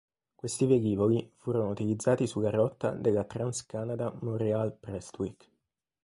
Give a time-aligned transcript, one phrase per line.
[0.33, 5.47] Questi velivoli furono utilizzati sulla rotta della Trans-Canada Montréal-Prestwick.